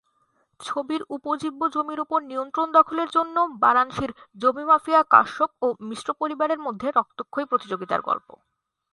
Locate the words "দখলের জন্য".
2.71-3.35